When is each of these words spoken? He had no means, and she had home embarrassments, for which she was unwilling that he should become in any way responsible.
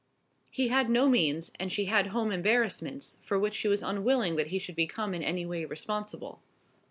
He 0.49 0.69
had 0.69 0.89
no 0.89 1.07
means, 1.07 1.51
and 1.59 1.71
she 1.71 1.85
had 1.85 2.07
home 2.07 2.31
embarrassments, 2.31 3.19
for 3.23 3.37
which 3.37 3.53
she 3.53 3.67
was 3.67 3.83
unwilling 3.83 4.35
that 4.35 4.47
he 4.47 4.57
should 4.57 4.75
become 4.75 5.13
in 5.13 5.21
any 5.21 5.45
way 5.45 5.63
responsible. 5.63 6.41